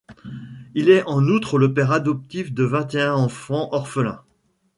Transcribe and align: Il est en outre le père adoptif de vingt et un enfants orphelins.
Il 0.73 0.89
est 0.89 1.03
en 1.03 1.21
outre 1.27 1.59
le 1.59 1.75
père 1.75 1.91
adoptif 1.91 2.51
de 2.53 2.63
vingt 2.63 2.87
et 2.95 3.01
un 3.03 3.13
enfants 3.13 3.69
orphelins. 3.71 4.23